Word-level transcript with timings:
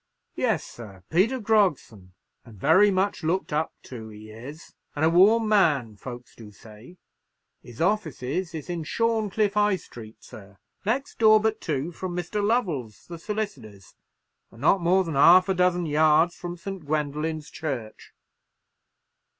"Yes, 0.33 0.63
sir; 0.63 1.03
Peter 1.11 1.39
Grogson, 1.39 2.13
and 2.43 2.57
very 2.59 2.89
much 2.89 3.21
looked 3.23 3.53
up 3.53 3.71
to 3.83 4.09
he 4.09 4.31
is, 4.31 4.73
and 4.95 5.05
a 5.05 5.11
warm 5.11 5.47
man, 5.47 5.95
folks 5.95 6.33
do 6.35 6.51
say. 6.51 6.97
His 7.61 7.79
offices 7.81 8.55
is 8.55 8.67
in 8.67 8.83
Shorncliffe 8.83 9.53
High 9.53 9.75
Street, 9.75 10.23
sir; 10.23 10.57
next 10.87 11.19
door 11.19 11.39
but 11.39 11.61
two 11.61 11.91
from 11.91 12.15
Mr. 12.17 12.43
Lovell's, 12.43 13.05
the 13.05 13.19
solicitor's, 13.19 13.93
and 14.49 14.61
not 14.61 14.81
more 14.81 15.03
than 15.03 15.13
half 15.13 15.47
a 15.47 15.53
dozen 15.53 15.85
yards 15.85 16.35
from 16.35 16.57
St. 16.57 16.83
Gwendoline's 16.83 17.51
Church." 17.51 18.15